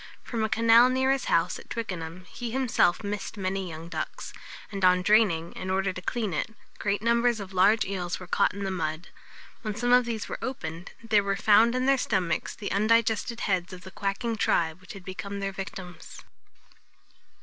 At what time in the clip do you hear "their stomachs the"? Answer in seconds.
11.85-12.71